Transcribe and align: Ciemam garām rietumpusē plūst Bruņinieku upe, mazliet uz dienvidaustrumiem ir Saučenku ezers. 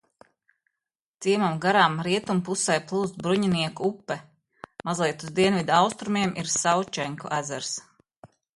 Ciemam 1.25 1.59
garām 1.65 1.99
rietumpusē 2.07 2.77
plūst 2.93 3.19
Bruņinieku 3.27 3.87
upe, 3.91 4.19
mazliet 4.91 5.29
uz 5.29 5.35
dienvidaustrumiem 5.43 6.37
ir 6.45 6.53
Saučenku 6.57 7.35
ezers. 7.41 7.73